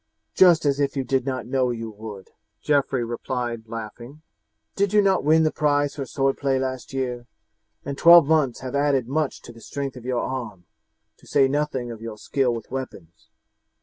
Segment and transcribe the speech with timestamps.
[0.33, 2.31] "Just as if you did not know you would,"
[2.63, 4.23] Geoffrey replied, laughing.
[4.75, 7.27] "Did you not win the prize for swordplay last year?
[7.85, 10.65] And twelve months have added much to the strength of your arm,
[11.17, 13.29] to say nothing of your skill with weapons.